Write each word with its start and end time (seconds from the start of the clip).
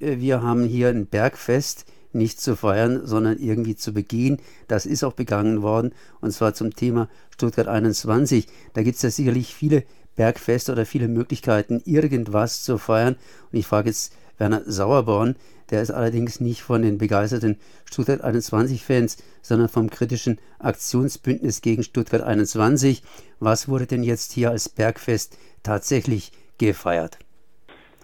wir 0.00 0.42
haben 0.42 0.64
hier 0.64 0.88
ein 0.88 1.06
Bergfest 1.06 1.86
nicht 2.12 2.40
zu 2.40 2.56
feiern, 2.56 3.06
sondern 3.06 3.38
irgendwie 3.38 3.76
zu 3.76 3.92
begehen. 3.92 4.38
Das 4.68 4.86
ist 4.86 5.04
auch 5.04 5.14
begangen 5.14 5.62
worden 5.62 5.92
und 6.20 6.32
zwar 6.32 6.54
zum 6.54 6.74
Thema 6.74 7.08
Stuttgart 7.30 7.68
21. 7.68 8.46
Da 8.74 8.82
gibt 8.82 8.96
es 8.96 9.02
ja 9.02 9.10
sicherlich 9.10 9.54
viele 9.54 9.84
Bergfeste 10.16 10.72
oder 10.72 10.84
viele 10.86 11.08
Möglichkeiten, 11.08 11.82
irgendwas 11.84 12.62
zu 12.62 12.78
feiern. 12.78 13.16
Und 13.50 13.58
ich 13.58 13.66
frage 13.66 13.88
jetzt 13.88 14.12
Werner 14.38 14.62
Sauerborn, 14.66 15.36
der 15.70 15.82
ist 15.82 15.90
allerdings 15.90 16.40
nicht 16.40 16.62
von 16.62 16.82
den 16.82 16.98
begeisterten 16.98 17.56
Stuttgart 17.86 18.22
21-Fans, 18.22 19.16
sondern 19.40 19.68
vom 19.68 19.88
kritischen 19.88 20.38
Aktionsbündnis 20.58 21.62
gegen 21.62 21.82
Stuttgart 21.82 22.22
21. 22.22 23.02
Was 23.40 23.68
wurde 23.68 23.86
denn 23.86 24.02
jetzt 24.02 24.32
hier 24.32 24.50
als 24.50 24.68
Bergfest 24.68 25.38
tatsächlich 25.62 26.32
gefeiert? 26.58 27.18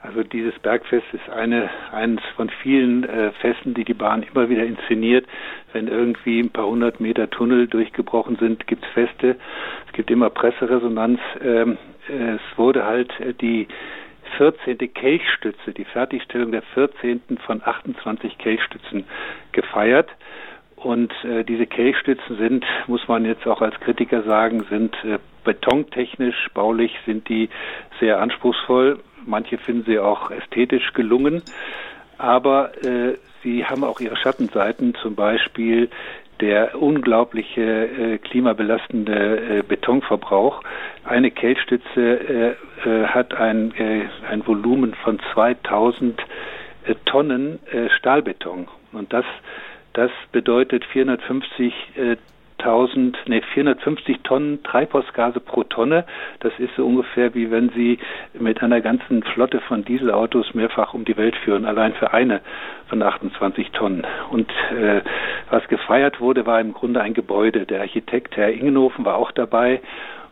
Also 0.01 0.23
dieses 0.23 0.57
Bergfest 0.61 1.07
ist 1.13 1.29
eine, 1.29 1.71
eines 1.93 2.23
von 2.37 2.51
vielen 2.63 3.05
äh, 3.05 3.33
Festen, 3.33 3.75
die 3.75 3.85
die 3.85 3.95
Bahn 3.95 4.23
immer 4.23 4.49
wieder 4.49 4.65
inszeniert. 4.65 5.27
Wenn 5.73 5.89
irgendwie 5.89 6.41
ein 6.41 6.51
paar 6.51 6.67
hundert 6.67 7.01
Meter 7.01 7.29
Tunnel 7.29 7.67
durchgebrochen 7.67 8.37
sind, 8.37 8.67
gibt 8.67 8.85
es 8.85 8.91
Feste. 8.93 9.37
Es 9.87 9.93
gibt 9.93 10.11
immer 10.11 10.31
Presseresonanz. 10.31 11.21
Ähm, 11.43 11.79
es 12.09 12.41
wurde 12.57 12.85
halt 12.85 13.19
äh, 13.21 13.35
die 13.35 13.67
14. 14.37 14.79
Kelchstütze, 14.95 15.73
die 15.73 15.85
Fertigstellung 15.85 16.53
der 16.53 16.63
14. 16.75 17.21
von 17.45 17.63
28 17.65 18.39
Kelchstützen 18.39 19.05
gefeiert. 19.53 20.11
Und 20.77 21.13
äh, 21.25 21.43
diese 21.43 21.67
Kelchstützen 21.67 22.37
sind, 22.37 22.65
muss 22.87 23.09
man 23.09 23.25
jetzt 23.25 23.47
auch 23.49 23.61
als 23.61 23.79
Kritiker 23.81 24.23
sagen, 24.23 24.65
sind 24.71 24.95
äh, 25.05 25.19
betontechnisch, 25.43 26.49
baulich 26.55 26.95
sind 27.05 27.29
die 27.29 27.49
sehr 27.99 28.21
anspruchsvoll. 28.21 29.01
Manche 29.29 29.59
finden 29.59 29.85
sie 29.85 29.99
auch 29.99 30.31
ästhetisch 30.31 30.95
gelungen, 30.95 31.43
aber 32.17 32.73
äh, 32.83 33.19
sie 33.43 33.65
haben 33.65 33.85
auch 33.85 34.01
ihre 34.01 34.17
Schattenseiten, 34.17 34.95
zum 34.95 35.15
Beispiel 35.15 35.91
der 36.41 36.81
unglaubliche 36.81 37.63
äh, 37.63 38.19
klimabelastende 38.19 39.59
äh, 39.59 39.63
Betonverbrauch. 39.63 40.63
Eine 41.05 41.31
Kelchstütze 41.31 42.57
äh, 42.85 42.89
äh, 42.89 43.07
hat 43.07 43.35
ein, 43.35 43.75
äh, 43.77 44.09
ein 44.31 44.47
Volumen 44.47 44.95
von 44.95 45.21
2000 45.35 46.21
äh, 46.87 46.95
Tonnen 47.05 47.59
Stahlbeton 47.99 48.69
und 48.93 49.13
das 49.13 49.25
das 49.95 50.11
bedeutet 50.33 50.85
450 50.85 51.75
äh, 52.59 52.63
1000, 52.63 53.17
nee, 53.27 53.41
450 53.55 54.21
Tonnen 54.23 54.63
Treibhausgase 54.63 55.41
pro 55.41 55.65
Tonne. 55.65 56.05
Das 56.41 56.53
ist 56.59 56.75
so 56.77 56.87
ungefähr 56.87 57.35
wie 57.35 57.51
wenn 57.51 57.71
Sie 57.71 57.99
mit 58.35 58.63
einer 58.63 58.81
ganzen 58.81 59.23
Flotte 59.23 59.61
von 59.61 59.85
Dieselautos 59.85 60.55
mehrfach 60.55 60.95
um 60.95 61.05
die 61.05 61.17
Welt 61.17 61.37
führen, 61.37 61.65
allein 61.65 61.95
für 61.95 62.13
eine 62.13 62.41
von 62.89 63.03
28 63.03 63.71
Tonnen. 63.73 64.07
Und 64.31 64.51
äh, 64.77 65.03
was 65.51 65.67
gefeiert 65.69 66.21
wurde, 66.21 66.47
war 66.47 66.61
im 66.61 66.73
Grunde 66.73 67.01
ein 67.01 67.15
Gebäude. 67.15 67.67
Der 67.67 67.81
Architekt 67.81 68.37
Herr 68.37 68.51
Ingenhofen 68.51 69.05
war 69.05 69.17
auch 69.17 69.33
dabei 69.33 69.81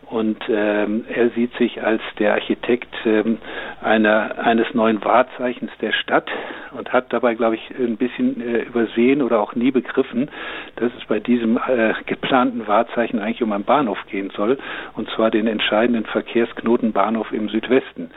und 0.08 0.38
ähm, 0.48 1.04
er 1.08 1.30
sieht 1.30 1.52
sich 1.56 1.82
als 1.82 2.00
der 2.18 2.34
Architekt 2.34 2.94
ähm, 3.04 3.38
einer, 3.82 4.38
eines 4.38 4.72
neuen 4.72 5.04
Wahrzeichens 5.04 5.70
der 5.80 5.92
Stadt 5.92 6.30
und 6.76 6.92
hat 6.92 7.12
dabei, 7.12 7.34
glaube 7.34 7.56
ich, 7.56 7.70
ein 7.76 7.96
bisschen 7.96 8.40
äh, 8.40 8.62
übersehen 8.62 9.20
oder 9.20 9.40
auch 9.40 9.56
nie 9.56 9.72
begriffen, 9.72 10.30
dass 10.76 10.92
es 10.96 11.04
bei 11.06 11.18
diesem 11.18 11.56
äh, 11.56 11.94
geplanten 12.06 12.68
Wahrzeichen 12.68 13.18
eigentlich 13.18 13.42
um 13.42 13.52
einen 13.52 13.64
Bahnhof 13.64 13.98
gehen 14.08 14.30
soll, 14.36 14.58
und 14.94 15.10
zwar 15.10 15.30
den 15.32 15.48
entscheidenden 15.48 16.04
Verkehrsknoten 16.04 16.92
Bahnhof 16.92 17.32
im 17.32 17.48
Südwesten. 17.48 18.10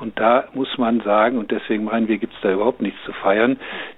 Und 0.00 0.18
da 0.18 0.48
muss 0.52 0.76
man 0.78 1.00
sagen, 1.00 1.38
und 1.38 1.52
deswegen 1.52 1.84
meinen 1.84 2.08
wir, 2.08 2.18
gibt 2.18 2.34
es 2.34 2.40
da 2.40 2.52
überhaupt 2.52 2.82
nichts 2.82 2.98
zu 3.04 3.12
feiern, 3.12 3.56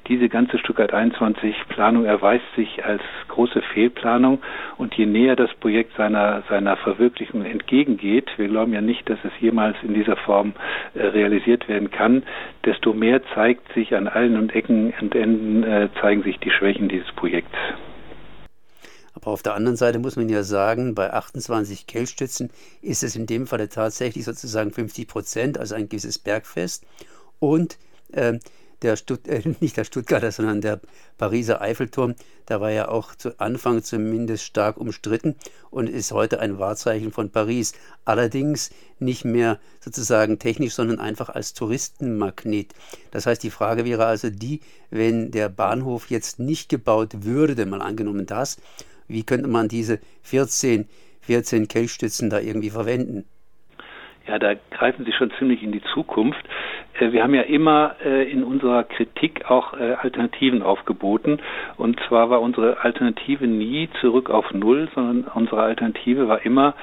diese 0.08 0.28
ganze 0.28 0.58
Stuttgart 0.58 0.92
21 0.92 1.55
Planung 1.68 2.05
erweist 2.05 2.44
sich 2.56 2.84
als 2.84 3.02
große 3.28 3.60
Fehlplanung 3.74 4.40
und 4.78 4.94
je 4.94 5.06
näher 5.06 5.36
das 5.36 5.52
Projekt 5.55 5.94
seiner, 5.96 6.42
seiner 6.48 6.77
Verwirklichung 6.77 7.37
Projekten 7.38 7.44
entgegengeht, 7.44 8.28
wir 8.36 8.48
glauben 8.48 8.72
ja 8.72 8.80
nicht, 8.80 9.08
dass 9.08 9.18
es 9.24 9.32
jemals 9.40 9.76
in 9.82 9.94
dieser 9.94 10.16
Form 10.16 10.54
äh, 10.94 11.06
realisiert 11.06 11.68
werden 11.68 11.90
kann, 11.90 12.22
desto 12.64 12.92
mehr 12.92 13.20
zeigt 13.34 13.72
sich 13.74 13.94
an 13.94 14.08
allen 14.08 14.36
und 14.36 14.54
Ecken 14.54 14.92
und 15.00 15.14
Enden 15.14 15.64
äh, 15.64 15.88
zeigen 16.00 16.22
sich 16.22 16.38
die 16.38 16.50
Schwächen 16.50 16.88
dieses 16.88 17.10
Projekts. 17.12 17.56
Aber 19.14 19.32
auf 19.32 19.42
der 19.42 19.54
anderen 19.54 19.76
Seite 19.76 19.98
muss 19.98 20.16
man 20.16 20.28
ja 20.28 20.42
sagen, 20.44 20.94
bei 20.94 21.12
28 21.12 21.86
Kelchstützen 21.86 22.50
ist 22.82 23.02
es 23.02 23.16
in 23.16 23.26
dem 23.26 23.46
Falle 23.46 23.68
tatsächlich 23.68 24.24
sozusagen 24.24 24.70
50 24.70 25.08
Prozent, 25.08 25.58
also 25.58 25.74
ein 25.74 25.88
gewisses 25.88 26.18
Bergfest. 26.18 26.86
Und 27.40 27.78
äh, 28.12 28.38
der 28.83 28.96
Stutt 28.96 29.27
äh, 29.28 29.42
nicht 29.61 29.77
der 29.77 29.84
Stuttgarter, 29.84 30.33
sondern 30.33 30.61
der 30.61 30.80
Pariser 31.16 31.61
Eiffelturm, 31.61 32.14
der 32.48 32.61
war 32.61 32.70
ja 32.70 32.89
auch 32.89 33.14
zu 33.14 33.39
Anfang 33.40 33.83
zumindest 33.83 34.44
stark 34.44 34.77
umstritten 34.77 35.36
und 35.70 35.89
ist 35.89 36.12
heute 36.12 36.40
ein 36.40 36.58
Wahrzeichen 36.58 37.12
von 37.12 37.30
Paris. 37.30 37.72
Allerdings 38.05 38.70
nicht 38.98 39.24
mehr 39.24 39.58
sozusagen 39.80 40.38
technisch, 40.38 40.74
sondern 40.74 40.98
einfach 40.98 41.28
als 41.28 41.55
Touristenmagnet. 41.55 42.72
Das 43.11 43.27
heißt, 43.27 43.42
die 43.42 43.50
Frage 43.50 43.84
wäre 43.84 44.06
also 44.06 44.30
die, 44.30 44.61
wenn 44.90 45.30
der 45.30 45.48
Bahnhof 45.48 46.11
jetzt 46.11 46.38
nicht 46.38 46.68
gebaut 46.68 47.24
würde, 47.24 47.67
mal 47.67 47.83
angenommen 47.83 48.27
das, 48.27 48.56
wie 49.08 49.24
könnte 49.24 49.48
man 49.48 49.68
diese 49.68 50.00
14, 50.22 50.88
14 51.22 51.68
Kelchstützen 51.68 52.30
da 52.30 52.38
irgendwie 52.40 52.70
verwenden? 52.70 53.24
Ja, 54.28 54.39
da 54.39 54.52
greifen 54.70 55.06
Sie 55.06 55.12
schon 55.12 55.30
ziemlich 55.39 55.62
in 55.62 55.72
die 55.72 55.83
Zukunft. 55.94 56.44
Äh, 56.98 57.12
wir 57.12 57.22
haben 57.22 57.34
ja 57.34 57.42
immer 57.42 57.96
äh, 58.05 58.30
in 58.30 58.44
unserer 58.44 58.84
Kritik 58.84 59.50
auch 59.50 59.74
äh, 59.74 59.94
Alternativen 60.00 60.62
aufgeboten. 60.62 61.39
Und 61.77 61.98
zwar 62.08 62.30
war 62.30 62.40
unsere 62.40 62.83
Alternative 62.83 63.46
nie 63.46 63.88
zurück 64.00 64.30
auf 64.30 64.52
Null, 64.52 64.88
sondern 64.94 65.24
unsere 65.34 65.62
Alternative 65.62 66.28
war 66.28 66.44
immer 66.44 66.74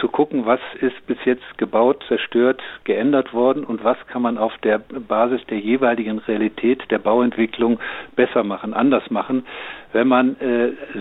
zu 0.00 0.08
gucken, 0.08 0.46
was 0.46 0.60
ist 0.80 1.06
bis 1.06 1.18
jetzt 1.24 1.58
gebaut, 1.58 2.02
zerstört, 2.08 2.62
geändert 2.84 3.32
worden 3.32 3.64
und 3.64 3.84
was 3.84 3.98
kann 4.06 4.22
man 4.22 4.38
auf 4.38 4.56
der 4.58 4.78
Basis 4.78 5.44
der 5.46 5.58
jeweiligen 5.58 6.18
Realität 6.18 6.82
der 6.90 6.98
Bauentwicklung 6.98 7.78
besser 8.16 8.44
machen, 8.44 8.74
anders 8.74 9.10
machen 9.10 9.44
wenn 9.92 10.08
man 10.08 10.34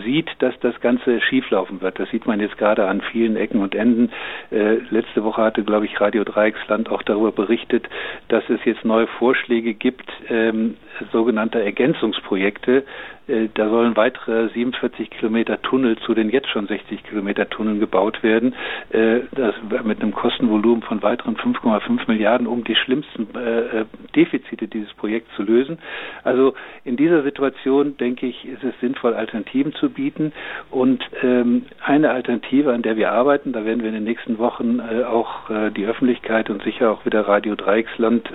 sieht, 0.06 0.30
dass 0.38 0.54
das 0.60 0.80
Ganze 0.80 1.20
schieflaufen 1.20 1.82
wird. 1.82 1.98
Das 1.98 2.08
sieht 2.12 2.28
man 2.28 2.40
jetzt 2.40 2.60
gerade 2.60 2.88
an 2.88 3.02
vielen 3.02 3.38
Ecken 3.38 3.60
und 3.60 3.74
Enden. 3.74 4.12
Letzte 4.52 5.24
Woche 5.24 5.42
hatte, 5.42 5.64
glaube 5.64 5.86
ich, 5.86 5.93
Radio 6.00 6.24
Dreiecksland 6.24 6.90
auch 6.90 7.04
darüber 7.04 7.32
berichtet, 7.32 7.88
dass 8.28 8.44
es 8.50 8.60
jetzt 8.66 8.86
neue 8.86 9.08
Vorschläge 9.08 9.74
gibt, 9.74 10.10
ähm, 10.30 10.78
sogenannte 11.12 11.64
Ergänzungsprojekte, 11.64 12.84
äh, 13.28 13.48
da 13.54 13.70
sollen 13.70 13.96
weitere 13.96 14.50
47 14.50 15.10
Kilometer 15.10 15.62
Tunnel 15.62 15.98
zu 15.98 16.14
den 16.14 16.30
jetzt 16.30 16.50
schon 16.50 16.68
60 16.68 17.04
Kilometer 17.04 17.50
Tunneln 17.50 17.80
gebaut 17.80 18.22
werden. 18.22 18.54
Äh, 18.90 19.22
das 19.32 19.56
mit 19.84 20.02
einem 20.02 20.14
Kostenvolumen 20.14 20.84
von 20.84 21.02
weiteren 21.02 21.38
5,5 21.38 22.08
Milliarden, 22.08 22.48
um 22.48 22.64
die 22.64 22.76
schlimmsten 22.76 23.28
äh, 23.36 23.86
Defizite 24.16 24.68
dieses 24.68 24.94
Projekts 24.94 25.34
zu 25.36 25.44
lösen. 25.44 25.78
Also 26.24 26.54
in 26.84 26.98
dieser 26.98 27.24
Situation 27.24 27.96
denke 27.98 28.28
ich, 28.28 28.46
ist 28.46 28.64
es 28.64 28.74
sinnvoll, 28.82 29.14
Alternativen 29.14 29.74
zu 29.74 29.90
bieten. 29.90 30.34
Und 30.70 31.04
ähm, 31.22 31.66
eine 31.82 32.12
Alternative, 32.12 32.74
an 32.74 32.82
der 32.82 32.98
wir 32.98 33.12
arbeiten, 33.12 33.54
da 33.54 33.64
werden 33.64 33.82
wir 33.82 33.90
in 33.90 33.96
den 33.96 34.04
nächsten 34.04 34.38
Wochen 34.38 34.80
auch 34.80 35.50
die 35.74 35.86
Öffentlichkeit 35.86 36.50
und 36.50 36.64
sicher 36.64 36.92
auch 36.92 37.06
wieder 37.06 37.28
Radio 37.28 37.56
Dreiecksland 37.56 38.30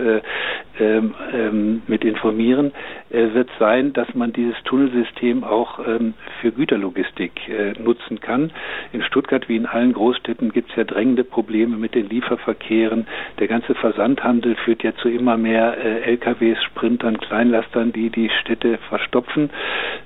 ähm, 0.78 1.14
ähm, 1.32 1.82
mit 1.86 2.04
informieren, 2.04 2.72
wird 3.10 3.48
sein, 3.58 3.92
dass 3.92 4.14
man 4.14 4.32
dieses 4.32 4.54
Tunnel 4.64 4.88
Tunnelsystem 4.88 5.44
auch 5.44 5.80
ähm, 5.86 6.14
für 6.40 6.52
Güterlogistik 6.52 7.48
äh, 7.48 7.72
nutzen 7.80 8.20
kann. 8.20 8.52
In 8.92 9.02
Stuttgart 9.02 9.48
wie 9.48 9.56
in 9.56 9.66
allen 9.66 9.92
Großstädten 9.92 10.52
gibt 10.52 10.70
es 10.70 10.76
ja 10.76 10.84
drängende 10.84 11.24
Probleme 11.24 11.76
mit 11.76 11.94
den 11.94 12.08
Lieferverkehren. 12.08 13.06
Der 13.38 13.48
ganze 13.48 13.74
Versandhandel 13.74 14.56
führt 14.56 14.82
ja 14.82 14.94
zu 14.96 15.08
immer 15.08 15.36
mehr 15.36 15.76
äh, 15.78 16.12
LKWs, 16.12 16.62
Sprintern, 16.64 17.18
Kleinlastern, 17.18 17.92
die 17.92 18.10
die 18.10 18.30
Städte 18.40 18.78
verstopfen. 18.88 19.50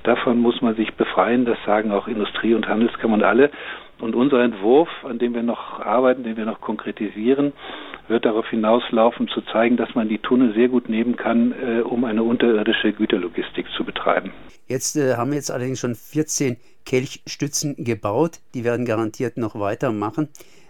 Davon 0.04 0.38
muss 0.38 0.60
man 0.62 0.74
sich 0.74 0.94
befreien. 0.94 1.44
Das 1.44 1.58
sagen 1.66 1.92
auch 1.92 2.08
Industrie- 2.08 2.54
und 2.54 2.68
Handelskammern 2.68 3.22
alle. 3.22 3.50
Und 4.02 4.16
unser 4.16 4.42
Entwurf, 4.42 4.88
an 5.04 5.20
dem 5.20 5.32
wir 5.32 5.44
noch 5.44 5.78
arbeiten, 5.78 6.24
den 6.24 6.36
wir 6.36 6.44
noch 6.44 6.60
konkretisieren, 6.60 7.52
wird 8.08 8.24
darauf 8.24 8.48
hinauslaufen, 8.48 9.28
zu 9.28 9.42
zeigen, 9.42 9.76
dass 9.76 9.94
man 9.94 10.08
die 10.08 10.18
Tunnel 10.18 10.52
sehr 10.54 10.66
gut 10.66 10.88
nehmen 10.88 11.14
kann, 11.14 11.52
äh, 11.52 11.82
um 11.82 12.04
eine 12.04 12.24
unterirdische 12.24 12.92
Güterlogistik 12.92 13.64
zu 13.76 13.84
betreiben. 13.84 14.32
Jetzt 14.66 14.96
äh, 14.96 15.14
haben 15.14 15.30
wir 15.30 15.36
jetzt 15.36 15.52
allerdings 15.52 15.78
schon 15.78 15.94
14 15.94 16.56
Kelchstützen 16.84 17.76
gebaut. 17.78 18.40
Die 18.54 18.64
werden 18.64 18.86
garantiert 18.86 19.36
noch 19.36 19.54
weitermachen. 19.54 20.28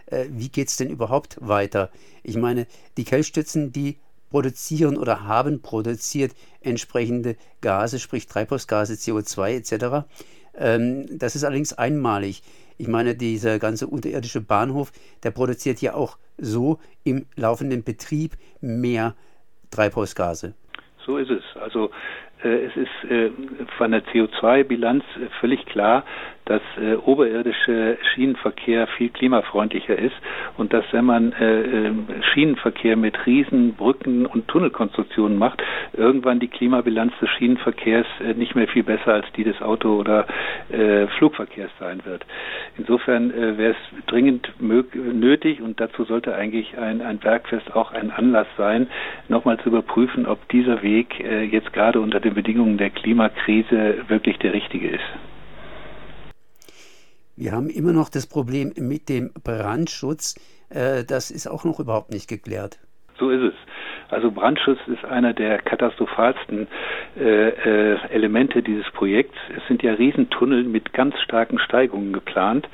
Äh, 0.08 0.26
wie 0.28 0.50
geht 0.50 0.68
es 0.68 0.76
denn 0.76 0.90
überhaupt 0.90 1.38
weiter? 1.40 1.88
Ich 2.22 2.36
meine, 2.36 2.66
die 2.98 3.04
Kelchstützen, 3.04 3.72
die 3.72 3.96
produzieren 4.28 4.98
oder 4.98 5.24
haben 5.24 5.62
produziert 5.62 6.32
entsprechende 6.60 7.36
Gase, 7.62 7.98
sprich 7.98 8.26
Treibhausgase, 8.26 8.92
CO2 8.92 9.56
etc. 9.56 10.06
Ähm, 10.54 11.06
das 11.18 11.34
ist 11.34 11.44
allerdings 11.44 11.72
einmalig. 11.72 12.42
Ich 12.82 12.88
meine, 12.88 13.14
dieser 13.14 13.60
ganze 13.60 13.86
unterirdische 13.86 14.40
Bahnhof, 14.40 14.90
der 15.22 15.30
produziert 15.30 15.80
ja 15.80 15.94
auch 15.94 16.18
so 16.36 16.80
im 17.04 17.26
laufenden 17.36 17.84
Betrieb 17.84 18.32
mehr 18.60 19.14
Treibhausgase. 19.70 20.54
So 21.06 21.16
ist 21.16 21.30
es. 21.30 21.44
Also 21.60 21.92
äh, 22.42 22.64
es 22.64 22.76
ist 22.76 23.08
äh, 23.08 23.30
von 23.78 23.92
der 23.92 24.04
CO2-Bilanz 24.06 25.04
äh, 25.14 25.28
völlig 25.38 25.64
klar, 25.66 26.04
dass 26.44 26.62
äh, 26.80 26.94
oberirdische 26.94 27.98
Schienenverkehr 28.14 28.86
viel 28.98 29.10
klimafreundlicher 29.10 29.96
ist 29.96 30.14
und 30.56 30.72
dass 30.72 30.84
wenn 30.92 31.04
man 31.04 31.32
äh, 31.32 31.62
ähm, 31.62 32.06
Schienenverkehr 32.32 32.96
mit 32.96 33.26
Riesen, 33.26 33.74
Brücken 33.74 34.26
und 34.26 34.48
Tunnelkonstruktionen 34.48 35.38
macht, 35.38 35.62
irgendwann 35.92 36.40
die 36.40 36.48
Klimabilanz 36.48 37.12
des 37.20 37.28
Schienenverkehrs 37.30 38.06
äh, 38.24 38.34
nicht 38.34 38.54
mehr 38.54 38.66
viel 38.68 38.82
besser 38.82 39.14
als 39.14 39.26
die 39.36 39.44
des 39.44 39.62
Auto- 39.62 39.98
oder 39.98 40.26
äh, 40.70 41.06
Flugverkehrs 41.18 41.70
sein 41.78 42.00
wird. 42.04 42.24
Insofern 42.76 43.30
äh, 43.30 43.56
wäre 43.58 43.72
es 43.72 44.06
dringend 44.06 44.52
nötig 44.60 45.62
und 45.62 45.80
dazu 45.80 46.04
sollte 46.04 46.34
eigentlich 46.34 46.76
ein, 46.76 47.02
ein 47.02 47.18
Bergfest 47.18 47.74
auch 47.74 47.92
ein 47.92 48.10
Anlass 48.10 48.48
sein, 48.56 48.88
nochmal 49.28 49.58
zu 49.60 49.68
überprüfen, 49.68 50.26
ob 50.26 50.48
dieser 50.48 50.82
Weg 50.82 51.20
äh, 51.20 51.44
jetzt 51.44 51.72
gerade 51.72 52.00
unter 52.00 52.18
den 52.20 52.34
Bedingungen 52.34 52.78
der 52.78 52.90
Klimakrise 52.90 54.04
wirklich 54.08 54.38
der 54.38 54.52
richtige 54.52 54.88
ist. 54.88 55.31
Wir 57.36 57.52
haben 57.52 57.70
immer 57.70 57.92
noch 57.92 58.08
das 58.08 58.26
Problem 58.26 58.72
mit 58.76 59.08
dem 59.08 59.32
Brandschutz. 59.44 60.34
Äh, 60.68 61.04
das 61.04 61.30
ist 61.30 61.46
auch 61.46 61.64
noch 61.64 61.80
überhaupt 61.80 62.10
nicht 62.10 62.28
geklärt. 62.28 62.78
So 63.18 63.30
ist 63.30 63.42
es. 63.42 63.54
Also 64.12 64.30
Brandschutz 64.30 64.78
ist 64.88 65.04
einer 65.06 65.32
der 65.32 65.58
katastrophalsten 65.58 66.68
äh, 67.18 67.48
äh, 67.48 67.96
Elemente 68.10 68.62
dieses 68.62 68.90
Projekts. 68.90 69.38
Es 69.56 69.66
sind 69.68 69.82
ja 69.82 69.94
Riesentunnel 69.94 70.64
mit 70.64 70.92
ganz 70.92 71.18
starken 71.20 71.58
Steigungen 71.58 72.12
geplant. 72.12 72.68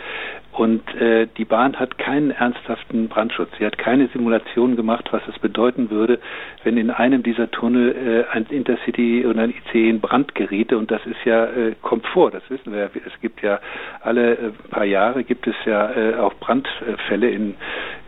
Und 0.59 0.83
äh, 0.97 1.29
die 1.37 1.45
Bahn 1.45 1.79
hat 1.79 1.99
keinen 1.99 2.33
ernsthaften 2.33 3.07
Brandschutz. 3.09 3.49
Sie 3.61 3.65
hat 3.65 3.79
keine 3.79 4.09
Simulation 4.09 4.75
gemacht, 4.75 5.07
was 5.13 5.23
es 5.29 5.39
bedeuten 5.39 5.89
würde, 5.89 6.19
wenn 6.65 6.77
in 6.77 6.91
einem 6.91 7.23
dieser 7.23 7.49
Tunnel 7.53 8.27
äh, 8.33 8.37
ein 8.37 8.45
Intercity 8.47 9.25
oder 9.25 9.43
ein 9.43 9.55
ICE 9.55 9.89
in 9.89 10.01
Brand 10.01 10.35
geriete. 10.35 10.77
Und 10.77 10.91
das 10.91 11.07
ist 11.07 11.25
ja, 11.25 11.45
äh, 11.45 11.77
kommt 11.81 12.09
vor, 12.09 12.33
das 12.33 12.43
wissen 12.51 12.73
wir. 12.73 12.91
Es 13.07 13.21
gibt 13.21 13.41
ja 13.41 13.61
alle 14.01 14.33
äh, 14.33 14.51
paar 14.71 14.85
Jahre 14.85 15.23
gibt 15.23 15.47
es 15.47 15.55
ja 15.65 15.93
äh, 15.93 16.17
auch 16.17 16.35
Brandfälle 16.35 17.31
in, 17.31 17.55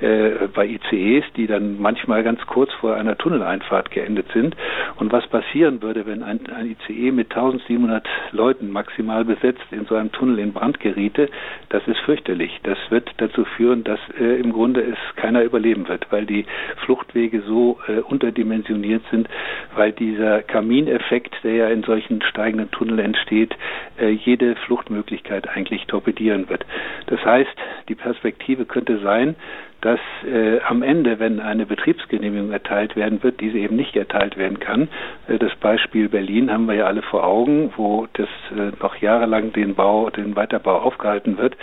äh, 0.01 0.49
bei 0.53 0.67
ICEs, 0.67 1.25
die 1.37 1.47
dann 1.47 1.81
manchmal 1.81 2.25
ganz 2.25 2.45
kurz 2.47 2.73
vor 2.81 2.97
einer 2.97 3.17
Tunneleinfahrt 3.21 3.91
geendet 3.91 4.27
sind. 4.33 4.57
Und 4.97 5.13
was 5.13 5.27
passieren 5.29 5.83
würde, 5.83 6.07
wenn 6.07 6.23
ein, 6.23 6.41
ein 6.55 6.77
ICE 6.89 7.13
mit 7.13 7.31
1700 7.31 8.07
Leuten 8.33 8.71
maximal 8.71 9.25
besetzt 9.25 9.65
in 9.71 9.85
so 9.87 9.95
einem 9.95 10.11
Tunnel 10.11 10.39
in 10.39 10.53
Brand 10.53 10.81
geriete, 10.81 11.29
das 11.69 11.87
ist 11.87 12.01
fürchterlich. 12.01 12.59
Das 12.63 12.79
wird 12.89 13.11
dazu 13.19 13.45
führen, 13.45 13.85
dass 13.85 14.01
äh, 14.19 14.41
im 14.41 14.53
Grunde 14.53 14.83
es 14.83 14.99
keiner 15.17 15.43
überleben 15.43 15.87
wird, 15.89 16.07
weil 16.11 16.27
die 16.27 16.47
Fluchtwege 16.85 17.43
so 17.43 17.79
äh, 17.87 18.01
unterdimensioniert 18.01 19.03
sind, 19.11 19.29
weil 19.77 19.93
dieser 19.93 20.43
Kamineffekt, 20.43 21.37
der 21.45 21.55
ja 21.55 21.69
in 21.69 21.83
solchen 21.83 22.23
steigenden 22.23 22.71
Tunneln 22.71 22.99
entsteht, 22.99 23.55
äh, 24.01 24.09
jede 24.09 24.57
Fluchtmöglichkeit 24.57 25.49
eigentlich 25.49 25.87
torpedieren 25.87 26.49
wird. 26.49 26.65
Das 27.07 27.25
heißt, 27.25 27.51
die 27.89 27.95
Perspektive 27.95 28.65
könnte 28.65 28.99
sein, 29.01 29.37
dass 29.81 30.01
äh, 30.25 30.61
am 30.61 30.83
Ende, 30.83 31.19
wenn 31.19 31.41
eine 31.41 31.65
Betriebsgenehmigung 31.65 32.53
erteilt 32.53 32.97
werden 32.97 33.23
wird, 33.23 33.41
diese 33.41 33.59
eben 33.59 33.77
nicht 33.77 33.97
erteilt 33.97 34.37
werden 34.37 34.61
kann. 34.61 34.89
Äh, 35.27 35.39
das 35.39 35.55
Beispiel 35.57 36.09
Berlin 36.09 36.53
haben 36.53 36.67
wir 36.67 36.75
ja 36.75 36.87
alle 36.87 37.03
vor 37.03 37.25
Augen, 37.25 37.73
wo 37.77 38.07
das 38.13 38.29
äh, 38.55 38.73
noch 38.83 38.97
jahrelang 38.97 39.53
den 39.53 39.75
Bau, 39.75 40.11
den 40.11 40.37
Weiterbau 40.37 40.81
aufgehalten 40.81 41.39
wird. 41.39 41.57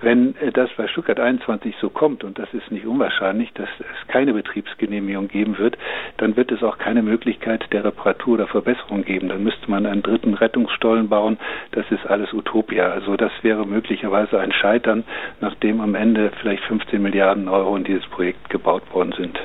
Wenn 0.00 0.36
äh, 0.36 0.52
das 0.52 0.70
bei 0.76 0.86
Stuttgart 0.86 1.18
21 1.18 1.74
so 1.80 1.90
kommt, 1.90 2.22
und 2.22 2.38
das 2.38 2.52
ist 2.54 2.70
nicht 2.70 2.86
unwahrscheinlich, 2.86 3.52
dass 3.54 3.68
es 3.80 4.08
keine 4.08 4.32
Betriebsgenehmigung 4.32 5.26
geben 5.28 5.58
wird, 5.58 5.76
dann 6.18 6.36
wird 6.36 6.52
es 6.52 6.62
auch 6.62 6.78
keine 6.78 7.02
Möglichkeit 7.02 7.64
der 7.72 7.84
Reparatur 7.84 8.34
oder 8.34 8.46
Verbesserung 8.46 9.04
geben. 9.04 9.28
Dann 9.28 9.42
müsste 9.42 9.68
man 9.68 9.86
einen 9.86 10.02
dritten 10.02 10.34
Rettungsstollen 10.34 11.08
bauen. 11.08 11.38
Das 11.72 11.84
ist 11.90 12.06
alles 12.06 12.32
Utopia. 12.32 12.90
Also 12.90 13.16
das 13.16 13.32
wäre 13.42 13.66
möglicherweise 13.66 14.38
ein 14.38 14.52
Scheitern, 14.52 15.04
nachdem 15.40 15.80
am 15.80 15.96
Ende 15.96 16.30
vielleicht 16.40 16.62
15 16.64 17.02
Milliarden 17.02 17.48
Euro 17.48 17.55
Euro 17.56 17.76
in 17.76 17.84
dieses 17.84 18.06
Projekt 18.10 18.50
gebaut 18.50 18.82
worden 18.92 19.14
sind. 19.16 19.38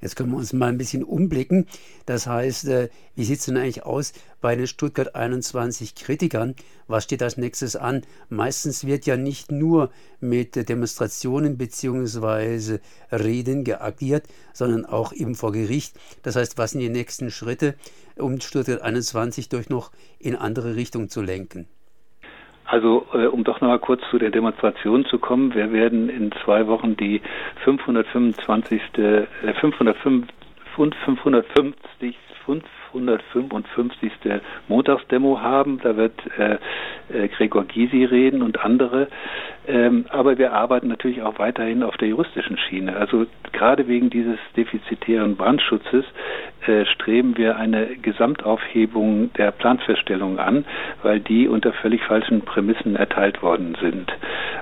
Jetzt 0.00 0.16
können 0.16 0.32
wir 0.32 0.36
uns 0.36 0.52
mal 0.52 0.68
ein 0.68 0.76
bisschen 0.76 1.02
umblicken. 1.02 1.66
Das 2.04 2.26
heißt, 2.26 2.68
äh, 2.68 2.90
wie 3.14 3.24
sieht 3.24 3.38
es 3.38 3.46
denn 3.46 3.56
eigentlich 3.56 3.84
aus 3.84 4.12
bei 4.42 4.54
den 4.54 4.66
Stuttgart 4.66 5.14
21 5.14 5.94
Kritikern? 5.94 6.54
Was 6.86 7.04
steht 7.04 7.22
als 7.22 7.38
nächstes 7.38 7.74
an? 7.74 8.02
Meistens 8.28 8.86
wird 8.86 9.06
ja 9.06 9.16
nicht 9.16 9.50
nur 9.50 9.90
mit 10.20 10.68
Demonstrationen 10.68 11.56
bzw. 11.56 12.80
Reden 13.10 13.64
geagiert, 13.64 14.26
sondern 14.52 14.84
auch 14.84 15.14
eben 15.14 15.34
vor 15.34 15.52
Gericht. 15.52 15.98
Das 16.22 16.36
heißt, 16.36 16.58
was 16.58 16.72
sind 16.72 16.82
die 16.82 16.90
nächsten 16.90 17.30
Schritte, 17.30 17.74
um 18.16 18.38
Stuttgart 18.42 18.82
21 18.82 19.48
durch 19.48 19.70
noch 19.70 19.90
in 20.18 20.36
andere 20.36 20.76
Richtung 20.76 21.08
zu 21.08 21.22
lenken? 21.22 21.66
Also 22.74 23.06
äh, 23.14 23.26
um 23.26 23.44
doch 23.44 23.60
noch 23.60 23.68
mal 23.68 23.78
kurz 23.78 24.02
zu 24.10 24.18
der 24.18 24.30
Demonstration 24.30 25.06
zu 25.06 25.20
kommen, 25.20 25.54
wir 25.54 25.72
werden 25.72 26.08
in 26.08 26.32
zwei 26.44 26.66
Wochen 26.66 26.96
die 26.96 27.22
525. 27.62 28.82
Äh, 28.98 29.26
505, 29.60 30.26
550. 30.74 32.16
555. 32.94 34.12
Montagsdemo 34.68 35.40
haben. 35.40 35.80
Da 35.82 35.96
wird 35.96 36.14
äh, 36.38 36.58
äh, 37.12 37.28
Gregor 37.28 37.64
Gysi 37.64 38.04
reden 38.04 38.42
und 38.42 38.64
andere. 38.64 39.08
Ähm, 39.66 40.06
aber 40.10 40.38
wir 40.38 40.52
arbeiten 40.52 40.88
natürlich 40.88 41.22
auch 41.22 41.38
weiterhin 41.38 41.82
auf 41.82 41.96
der 41.96 42.08
juristischen 42.08 42.58
Schiene. 42.58 42.96
Also 42.96 43.26
gerade 43.52 43.88
wegen 43.88 44.10
dieses 44.10 44.38
defizitären 44.56 45.36
Brandschutzes 45.36 46.04
äh, 46.66 46.84
streben 46.86 47.36
wir 47.36 47.56
eine 47.56 47.96
Gesamtaufhebung 47.96 49.32
der 49.34 49.50
Planfeststellung 49.50 50.38
an, 50.38 50.64
weil 51.02 51.20
die 51.20 51.48
unter 51.48 51.72
völlig 51.72 52.02
falschen 52.04 52.42
Prämissen 52.42 52.96
erteilt 52.96 53.42
worden 53.42 53.76
sind. 53.80 54.12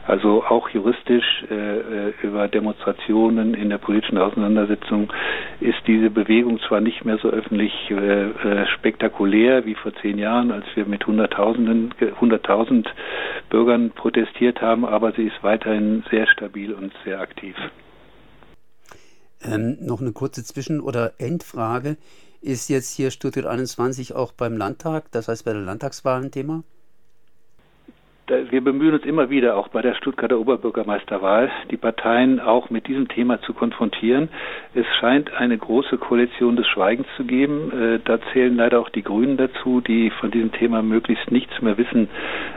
Also 0.04 0.42
auch 0.44 0.68
juristisch 0.70 1.44
äh, 1.50 2.08
äh 2.08 2.12
über 2.22 2.48
Demonstrationen 2.48 3.54
in 3.54 3.70
der 3.70 3.78
politischen 3.78 4.18
Auseinandersetzung 4.18 5.12
ist 5.60 5.78
diese 5.86 6.10
Bewegung 6.10 6.58
zwar 6.66 6.80
nicht 6.80 7.04
mehr 7.04 7.18
so 7.18 7.28
öffentlich 7.28 7.72
äh, 7.90 8.30
äh 8.30 8.66
spektakulär 8.66 9.64
wie 9.64 9.76
vor 9.76 9.92
zehn 10.02 10.18
Jahren, 10.18 10.50
als 10.50 10.64
wir 10.74 10.86
mit 10.86 11.06
Hunderttausenden, 11.06 11.94
hunderttausend 12.20 12.92
Bürgern 13.48 13.90
protestiert 13.90 14.60
haben, 14.60 14.84
aber 14.84 15.12
sie 15.12 15.24
ist 15.24 15.42
weiterhin 15.42 16.02
sehr 16.10 16.26
stabil 16.26 16.72
und 16.72 16.92
sehr 17.04 17.20
aktiv. 17.20 17.54
Ähm, 19.44 19.78
noch 19.80 20.00
eine 20.00 20.12
kurze 20.12 20.44
Zwischen- 20.44 20.80
oder 20.80 21.12
Endfrage. 21.18 21.96
Ist 22.40 22.68
jetzt 22.68 22.92
hier 22.94 23.10
Stuttgart 23.12 23.46
21 23.46 24.14
auch 24.14 24.32
beim 24.32 24.56
Landtag, 24.56 25.12
das 25.12 25.28
heißt 25.28 25.44
bei 25.44 25.52
der 25.52 25.62
Landtagswahl 25.62 26.22
ein 26.22 26.32
Thema? 26.32 26.64
Wir 28.50 28.62
bemühen 28.62 28.94
uns 28.94 29.04
immer 29.04 29.30
wieder, 29.30 29.56
auch 29.56 29.68
bei 29.68 29.82
der 29.82 29.94
Stuttgarter 29.94 30.38
Oberbürgermeisterwahl, 30.38 31.50
die 31.70 31.76
Parteien 31.76 32.40
auch 32.40 32.70
mit 32.70 32.86
diesem 32.86 33.08
Thema 33.08 33.40
zu 33.42 33.52
konfrontieren. 33.52 34.28
Es 34.74 34.86
scheint 35.00 35.32
eine 35.34 35.58
große 35.58 35.98
Koalition 35.98 36.56
des 36.56 36.66
Schweigens 36.68 37.06
zu 37.16 37.24
geben. 37.24 37.70
Äh, 37.72 38.00
da 38.04 38.18
zählen 38.32 38.56
leider 38.56 38.80
auch 38.80 38.88
die 38.88 39.02
Grünen 39.02 39.36
dazu, 39.36 39.80
die 39.80 40.10
von 40.10 40.30
diesem 40.30 40.52
Thema 40.52 40.82
möglichst 40.82 41.30
nichts 41.30 41.60
mehr 41.60 41.76
wissen 41.78 42.08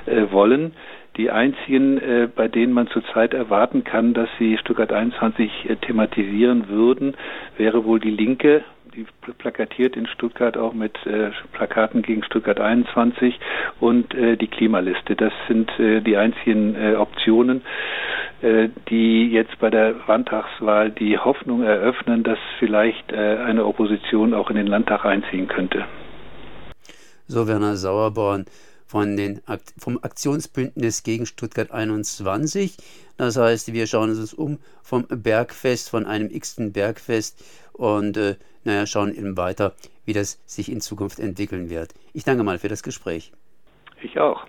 äh, 0.06 0.32
wollen. 0.32 0.74
Die 1.18 1.32
einzigen, 1.32 1.98
äh, 1.98 2.28
bei 2.34 2.48
denen 2.48 2.74
man 2.74 2.88
zurzeit 2.88 3.34
erwarten 3.34 3.84
kann, 3.84 4.14
dass 4.14 4.30
sie 4.38 4.58
Stuttgart 4.58 4.92
21 4.92 5.78
thematisieren 5.82 6.68
würden, 6.70 7.16
wäre 7.58 7.86
wohl 7.86 8.00
die 8.00 8.12
Linke 8.12 8.64
die 8.96 9.06
plakatiert 9.38 9.96
in 9.96 10.08
Stuttgart 10.08 10.58
auch 10.58 10.74
mit 10.74 10.94
äh, 11.06 11.32
Plakaten 11.52 12.02
gegen 12.02 12.24
Stuttgart 12.24 12.60
21 12.60 13.38
und 13.80 14.14
äh, 14.14 14.38
die 14.38 14.48
Klimaliste. 14.48 15.16
Das 15.16 15.34
sind 15.48 15.70
äh, 15.80 16.02
die 16.02 16.18
einzigen 16.18 16.76
äh, 16.76 16.96
Optionen, 16.96 17.62
äh, 18.42 18.70
die 18.90 19.30
jetzt 19.30 19.60
bei 19.60 19.70
der 19.70 19.96
Landtagswahl 20.08 20.92
die 20.92 21.18
Hoffnung 21.18 21.64
eröffnen, 21.64 22.24
dass 22.24 22.40
vielleicht 22.60 23.12
äh, 23.12 23.38
eine 23.46 23.66
Opposition 23.66 24.34
auch 24.34 24.50
in 24.50 24.56
den 24.56 24.68
Landtag 24.68 25.06
einziehen 25.06 25.48
könnte. 25.48 25.86
So 27.28 27.48
Werner 27.48 27.76
Sauerborn 27.76 28.46
von 28.86 29.18
den, 29.18 29.42
vom 29.78 30.00
Aktionsbündnis 30.02 31.04
gegen 31.04 31.26
Stuttgart 31.26 31.72
21. 31.72 32.78
Das 33.18 33.38
heißt, 33.38 33.74
wir 33.74 33.88
schauen 33.88 34.10
uns 34.10 34.34
um 34.34 34.60
vom 34.84 35.06
Bergfest, 35.08 35.90
von 35.90 36.06
einem 36.06 36.30
x-ten 36.30 36.72
Bergfest 36.72 37.44
und 37.74 38.18
äh, 38.18 38.36
naja, 38.64 38.86
schauen 38.86 39.16
eben 39.16 39.38
weiter, 39.38 39.74
wie 40.06 40.14
das 40.14 40.40
sich 40.46 40.72
in 40.72 40.82
Zukunft 40.82 41.20
entwickeln 41.20 41.70
wird. 41.70 41.94
Ich 42.14 42.24
danke 42.24 42.44
mal 42.44 42.60
für 42.60 42.68
das 42.68 42.84
Gespräch. 42.84 43.32
Ich 44.02 44.20
auch. 44.20 44.46